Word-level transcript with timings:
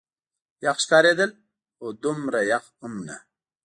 یخ 0.65 0.77
ښکارېدل، 0.83 1.31
خو 1.75 1.85
دومره 2.03 2.39
یخ 2.51 2.65
هم 2.81 2.93
نه. 3.07 3.17